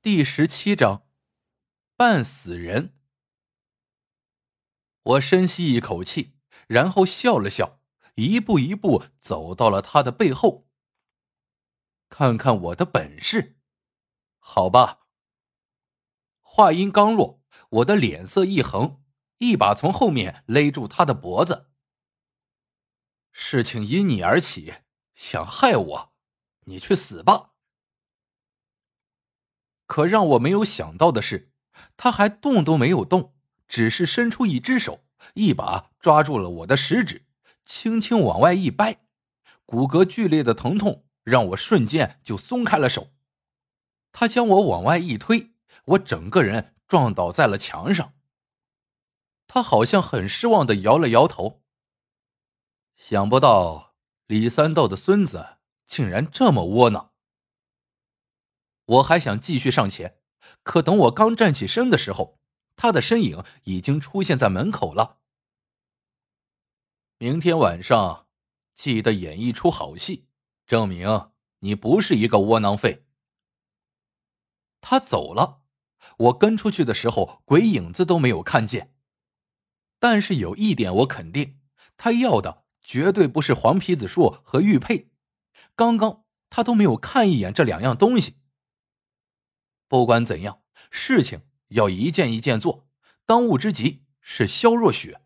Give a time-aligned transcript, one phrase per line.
[0.00, 1.08] 第十七章，
[1.96, 2.96] 半死人。
[5.02, 6.36] 我深吸一口气，
[6.68, 7.80] 然后笑了笑，
[8.14, 10.68] 一步一步走到了他的背后。
[12.08, 13.58] 看看我的本事，
[14.38, 15.08] 好吧。
[16.38, 19.02] 话音刚落，我的脸色一横，
[19.38, 21.72] 一把从后面勒住他的脖子。
[23.32, 24.74] 事情因你而起，
[25.14, 26.14] 想害我，
[26.66, 27.47] 你去死吧！
[29.88, 31.50] 可让我没有想到的是，
[31.96, 33.34] 他还动都没有动，
[33.66, 35.02] 只是伸出一只手，
[35.32, 37.24] 一把抓住了我的食指，
[37.64, 39.00] 轻轻往外一掰，
[39.64, 43.08] 骨骼剧烈的疼痛让我瞬间就松开了手。
[44.12, 45.52] 他将我往外一推，
[45.86, 48.12] 我整个人撞倒在了墙上。
[49.46, 51.62] 他好像很失望的摇了摇头。
[52.94, 53.94] 想不到
[54.26, 57.12] 李三道的孙子竟然这么窝囊。
[58.88, 60.18] 我还想继续上前，
[60.62, 62.38] 可等我刚站起身的时候，
[62.74, 65.18] 他的身影已经出现在门口了。
[67.18, 68.26] 明天晚上
[68.74, 70.28] 记得演一出好戏，
[70.66, 73.04] 证明你不是一个窝囊废。
[74.80, 75.62] 他走了，
[76.16, 78.94] 我跟出去的时候，鬼影子都没有看见。
[79.98, 81.58] 但是有一点我肯定，
[81.96, 85.10] 他要的绝对不是黄皮子树和玉佩，
[85.74, 88.36] 刚刚他都没有看一眼这两样东西。
[89.88, 92.86] 不管怎样，事情要一件一件做。
[93.26, 95.20] 当务之急是肖若雪。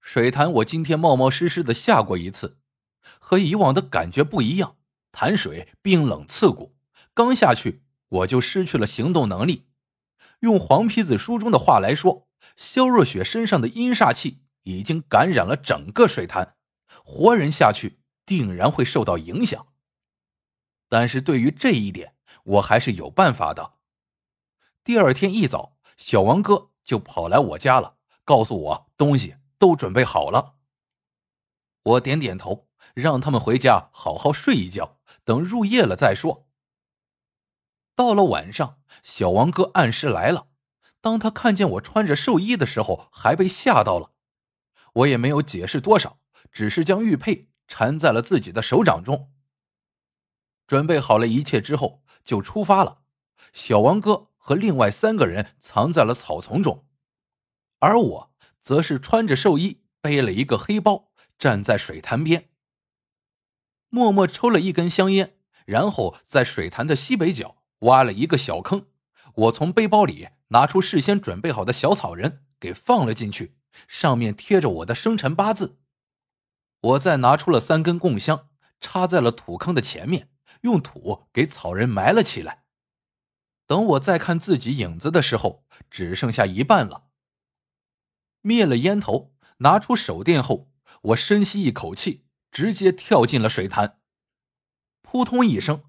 [0.00, 2.58] 水潭，我今天冒冒失失的下过一次，
[3.18, 4.76] 和以往的感觉不一样。
[5.10, 6.76] 潭水冰冷刺骨，
[7.14, 9.66] 刚下去我就失去了行动能力。
[10.40, 16.56] 用黄皮子书中的话来说，肖若雪身上的阴煞气已经感染了整个水潭，
[17.02, 19.68] 活人下去定然会受到影响。
[20.88, 23.74] 但是对于这一点，我还是有办法的。
[24.84, 30.54] 第二天一早，小王哥就跑来我家了，告诉我东西都准备好了。
[31.82, 36.46] 我点点头，让他们回家好好睡一觉，等入夜了再说。
[37.94, 40.48] 到了晚上，小王哥按时来了。
[41.00, 44.12] 当他看见我穿着寿衣的时候，还被吓到了。
[44.94, 46.20] 我也没有解释多少，
[46.52, 49.32] 只是将玉佩缠在了自己的手掌中。
[50.66, 52.02] 准备好了一切之后。
[52.26, 52.98] 就出发了，
[53.54, 56.84] 小王哥和另外三个人藏在了草丛中，
[57.78, 62.50] 而我则是穿着寿衣，背了一个黑包，站在水潭边，
[63.88, 68.88] 默默抽了一根香烟，然后在水潭的西北角挖了一个小坑，
[69.34, 73.56] 我从背包里拿出事先准备好的小草人，给放了进去，
[73.86, 75.78] 上面贴着我的生辰八字，
[76.80, 78.48] 我再拿出了三根供香，
[78.80, 80.30] 插在了土坑的前面。
[80.66, 82.64] 用土给草人埋了起来。
[83.68, 87.08] 等我再看自己影子的时候，只剩下一半了。
[88.40, 90.72] 灭了烟头，拿出手电后，
[91.02, 94.00] 我深吸一口气，直接跳进了水潭。
[95.02, 95.84] 扑通一声。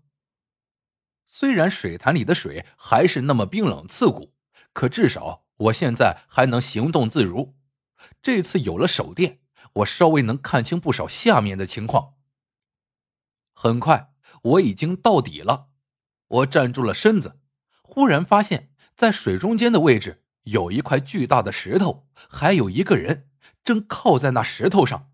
[1.26, 4.36] 虽然水潭里的水还是那么冰冷刺骨，
[4.74, 7.58] 可至少我现在还能行动自如。
[8.22, 9.42] 这次有了手电，
[9.74, 12.14] 我稍微能看清不少下面的情况。
[13.54, 14.14] 很快。
[14.48, 15.70] 我已经到底了，
[16.28, 17.40] 我站住了身子，
[17.82, 23.30] 忽然发现，在水中间的位置有一块巨大的石头，还有一个人
[23.64, 25.12] 正靠在那石头上。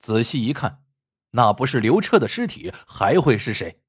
[0.00, 0.84] 仔细一看，
[1.32, 3.82] 那不是刘彻的尸体，还会是谁？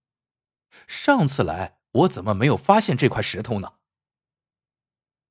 [0.87, 3.73] 上次来，我怎么没有发现这块石头呢？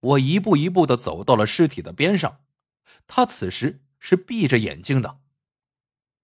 [0.01, 2.45] 我一步一步的走到了尸体的边上，
[3.07, 5.21] 他此时是闭着眼睛的。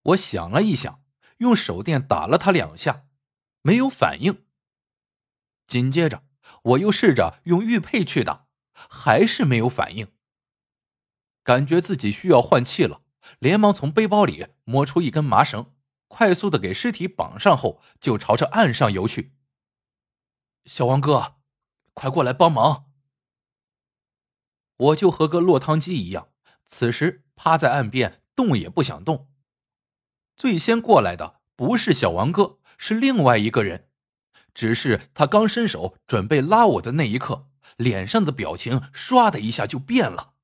[0.02, 1.04] 我想了一想。
[1.38, 3.06] 用手电打了他两下，
[3.62, 4.44] 没有反应。
[5.66, 6.24] 紧接着，
[6.62, 10.12] 我又试着用玉佩去打，还是没有反应。
[11.42, 13.02] 感觉自己需要换气了，
[13.38, 15.74] 连忙从背包里摸出一根麻绳，
[16.06, 19.34] 快速的给尸体绑上后，就朝着岸上游去。
[20.64, 21.36] 小王哥，
[21.94, 22.90] 快过来帮忙！
[24.76, 26.28] 我就和个落汤鸡一样，
[26.66, 29.30] 此时趴在岸边，动也不想动。
[30.36, 33.88] 最先过来的不是小王哥，是另外一个人。
[34.54, 40.34] 只是他刚伸手准备拉我的那一刻，脸上的表情唰的一下就变了。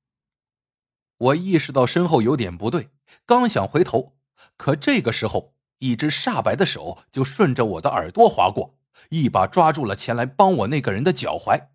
[1.16, 2.90] 我意识到身后有点不对，
[3.24, 4.16] 刚想回头，
[4.56, 8.76] 可这个时候，一只煞白的手就顺着我的耳朵划过，
[9.10, 11.68] 一把抓住了前来帮我那个人的脚踝。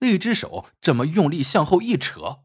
[0.00, 2.40] 那只手这么用力向后一扯，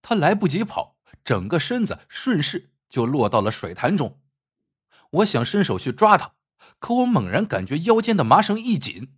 [0.00, 2.70] 他来不及跑，整个身子顺势。
[2.88, 4.20] 就落到了水潭中，
[5.14, 6.34] 我想伸手去抓他，
[6.78, 9.14] 可我猛然感觉腰间的麻绳一紧，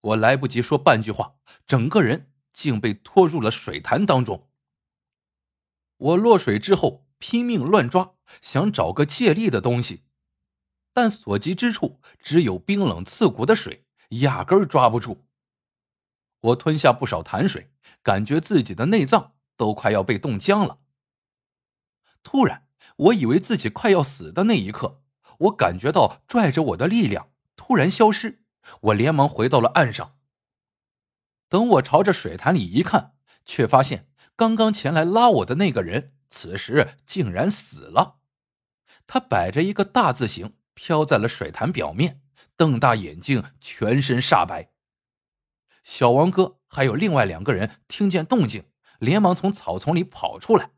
[0.00, 1.36] 我来不及说半句话，
[1.66, 4.48] 整个人竟被拖入了水潭当中。
[5.96, 10.02] 我落水之后拼命乱抓，想找个借力的东西，
[10.92, 15.24] 但所及之处只有冰冷刺骨的水，压根抓不住。
[16.40, 17.72] 我吞下不少潭水，
[18.02, 20.78] 感觉自己的内脏都快要被冻僵了。
[22.22, 25.02] 突然，我以为自己快要死的那一刻，
[25.44, 28.42] 我感觉到拽着我的力量突然消失，
[28.80, 30.16] 我连忙回到了岸上。
[31.48, 33.14] 等我朝着水潭里一看，
[33.44, 38.20] 却发现刚刚前来拉我的那个人，此时竟然死了。
[39.06, 42.22] 他摆着一个大字形，飘在了水潭表面，
[42.56, 44.72] 瞪大眼睛，全身煞白。
[45.82, 50.70] 小王哥还有另外两个人听见动静，连忙从草丛里跑出来。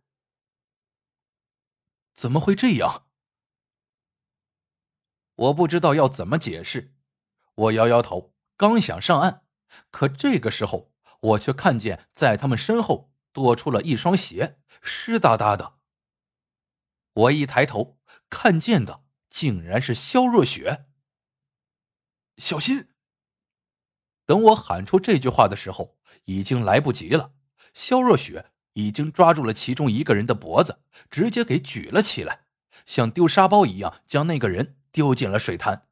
[2.12, 3.05] 怎么会这样？
[5.36, 6.94] 我不知道要怎么解释。
[7.54, 9.42] 我摇摇头，刚想上岸，
[9.90, 15.74] 可这个时候我却看见在他们身后多出了一双鞋，湿哒哒的。
[17.12, 17.98] 我一抬头，
[18.28, 20.86] 看见的竟然是肖若雪。
[22.38, 22.88] 小心！
[24.26, 27.32] 等我喊出这句话的时候，已经来不及了。
[27.72, 28.52] 肖若雪。
[28.76, 32.44] 已经抓住了其中一个人的脖子，直接给举了起来，
[32.84, 35.90] 像丢沙包一样将那个人丢进了水潭。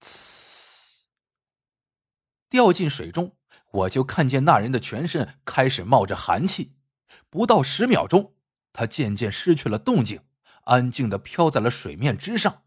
[0.00, 1.06] 呲！
[2.48, 3.36] 掉进水中，
[3.72, 6.76] 我就看见那人的全身开始冒着寒气，
[7.28, 8.36] 不到十秒钟，
[8.72, 10.24] 他渐渐失去了动静，
[10.66, 12.62] 安静的飘在了水面之上。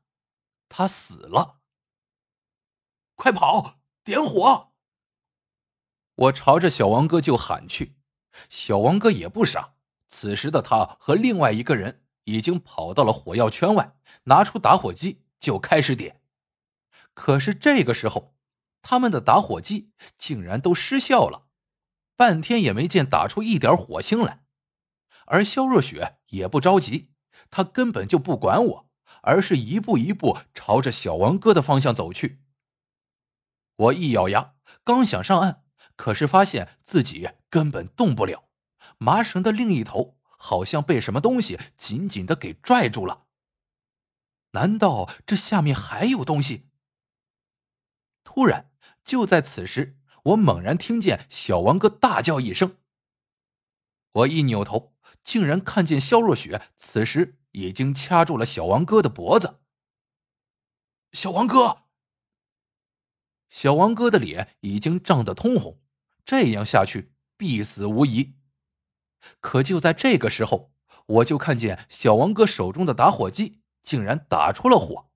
[0.67, 1.61] 他死了！
[3.15, 3.79] 快跑！
[4.03, 4.73] 点火！
[6.15, 7.95] 我朝着小王哥就喊去。
[8.49, 9.75] 小王哥也不傻，
[10.09, 16.21] 此时的他和另外一个人已经跑到了火药圈外，拿出打火机就开始点。
[17.13, 18.35] 可是这个时候，
[18.81, 21.47] 他们的打火机竟然都失效了，
[22.15, 24.43] 半天也没见打出一点火星来。
[25.25, 27.11] 而肖若雪也不着急，
[27.49, 28.89] 她根本就不管我，
[29.21, 32.41] 而是一步一步朝着小王哥的方向走去。
[33.75, 34.53] 我一咬牙，
[34.83, 35.63] 刚想上岸。
[35.95, 38.45] 可是发现自己根本动不了，
[38.97, 43.27] 麻绳的另一头好像被什么东西紧紧的给拽住了。
[44.51, 46.67] 难道这下面还有东西？
[48.25, 48.69] 突然，
[49.05, 52.75] 就在此时，我猛然听见小王哥大叫一声。
[54.11, 59.61] 我一扭头，竟然看见肖若雪此时已经掐住了小王哥的脖子。
[61.13, 61.83] 小王哥，
[63.49, 65.81] 小王哥的脸已经涨得通红。
[66.25, 68.35] 这样下去必死无疑。
[69.39, 70.71] 可就在这个时候，
[71.05, 75.09] 我就看见小王哥手中的打火机竟然打出了火。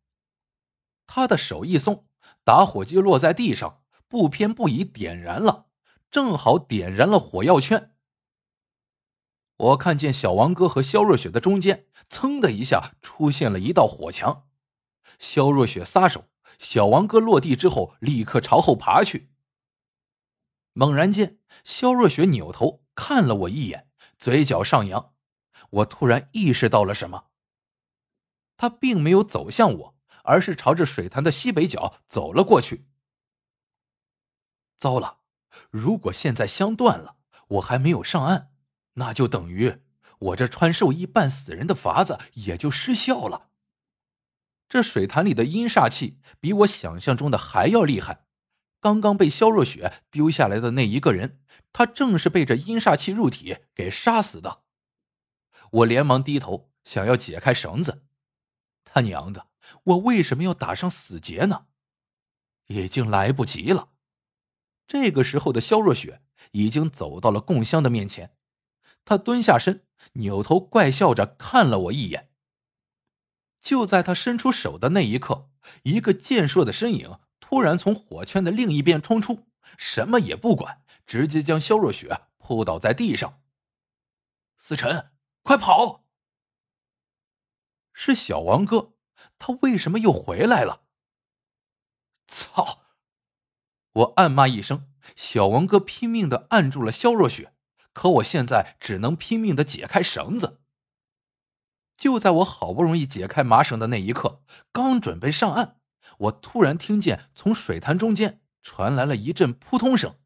[1.06, 2.08] 他的手一松，
[2.44, 5.68] 打火机落在地上，不偏不倚点燃了，
[6.12, 7.94] 正好点燃了火药圈。
[9.58, 14.48] 我看见小王哥和肖若雪的中间，噌的一下出现了一道火墙。
[15.18, 16.26] 肖若雪撒手，
[16.60, 19.32] 小王哥落地之后立刻朝后爬去。
[20.74, 23.87] 猛然间，肖若雪扭头看了我一眼，
[24.18, 25.14] 嘴角上扬。
[25.70, 27.28] 我突然意识到了什么。
[28.56, 32.88] 他并没有走向我，而是朝着水潭的西北角走了过去。
[34.78, 35.20] 糟了！
[35.72, 38.52] 如果现在香断了，我还没有上岸，
[38.94, 39.82] 那就等于
[40.20, 43.50] 我这穿寿衣扮死人的法子也就失效了。
[44.70, 48.27] 这水潭里的阴煞气比我想象中的还要厉害。
[48.80, 51.42] 刚刚被肖若雪丢下来的那一个人，
[51.74, 54.64] 他正是被这阴煞气入体给杀死的。
[55.72, 58.04] 我连忙低头想要解开绳子，
[58.86, 59.48] 他娘的，
[59.84, 61.66] 我为什么要打上死结呢？
[62.68, 63.90] 已经来不及了。
[64.88, 68.38] 这个时候的肖若雪已经走到了贡香的面前，
[69.04, 72.30] 她蹲下身，扭头怪笑着看了我一眼。
[73.60, 75.50] 就在他伸出手的那一刻，
[75.84, 77.20] 一个健硕的身影。
[77.50, 83.42] 突然从火圈的另一边冲出，什么也不管，直接将肖若雪扑倒在地上。
[84.58, 85.12] 思辰，
[85.44, 86.04] 快跑！
[87.94, 88.96] 是小王哥，
[89.40, 90.82] 他为什么又回来了？
[92.28, 92.82] 操！
[93.94, 94.92] 我暗骂一声。
[95.16, 97.54] 小王哥拼命的按住了肖若雪，
[97.94, 100.60] 可我现在只能拼命的解开绳子。
[101.96, 105.80] 就在我好不容易解开麻绳的那一刻，刚准备上岸。
[106.18, 110.20] 我突然听见从水潭中间传来了一阵扑通声。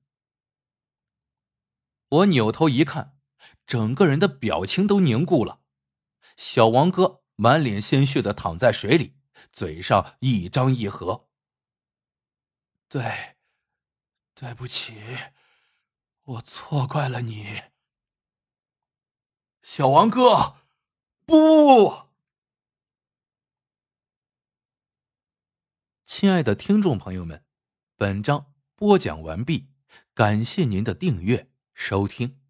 [2.10, 3.18] 我扭头一看，
[3.66, 5.62] 整个人的表情都凝固了。
[6.36, 9.16] 小王哥满脸鲜血的躺在水里，
[9.52, 11.30] 嘴上一张一合。
[12.90, 13.38] 对，
[14.34, 15.02] 对不起，
[16.24, 17.64] 我错怪了你，
[19.62, 20.58] 小王哥，
[21.26, 22.11] 不！
[26.22, 27.42] 亲爱的听众朋友们，
[27.98, 29.70] 本章播讲完毕，
[30.14, 32.41] 感谢您的订阅收听。